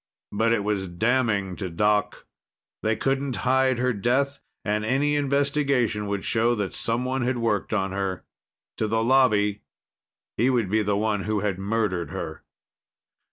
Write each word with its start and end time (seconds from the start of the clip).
But 0.31 0.51
it 0.51 0.63
was 0.63 0.87
damning 0.87 1.55
to 1.57 1.69
Doc. 1.69 2.25
They 2.81 2.95
couldn't 2.95 3.35
hide 3.45 3.77
her 3.77 3.93
death, 3.93 4.39
and 4.65 4.83
any 4.83 5.15
investigation 5.15 6.07
would 6.07 6.25
show 6.25 6.55
that 6.55 6.73
someone 6.73 7.21
had 7.21 7.37
worked 7.37 7.71
on 7.71 7.91
her. 7.91 8.23
To 8.77 8.87
the 8.87 9.03
Lobby, 9.03 9.61
he 10.37 10.49
would 10.49 10.71
be 10.71 10.81
the 10.81 10.97
one 10.97 11.25
who 11.25 11.41
had 11.41 11.59
murdered 11.59 12.09
her. 12.09 12.41